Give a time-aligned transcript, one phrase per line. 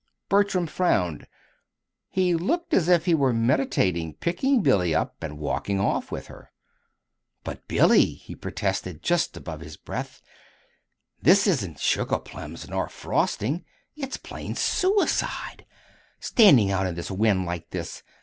[0.29, 1.27] Bertram frowned.
[2.09, 6.51] He looked as if he were meditating picking Billy up and walking off with her.
[7.43, 10.23] "But, Billy," he protested just above his breath,
[11.21, 13.63] "this isn't sugarplums nor frosting;
[13.95, 15.67] it's plain suicide
[16.19, 18.01] standing out in this wind like this!